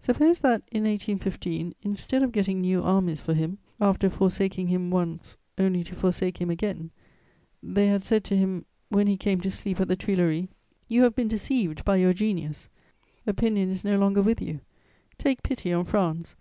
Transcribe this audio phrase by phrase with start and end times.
[0.00, 5.38] Suppose that, in 1815, instead of getting new armies for him, after forsaking him once
[5.56, 6.90] only to forsake him again,
[7.62, 10.48] they had said to him, when he came to sleep at the Tuileries:
[10.88, 12.68] "You have been deceived by your genius,
[13.26, 14.60] opinion is no longer with you;
[15.16, 16.36] take pity on France.